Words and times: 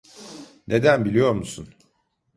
Neden 0.67 1.05
biliyor 1.05 1.33
musun? 1.33 1.73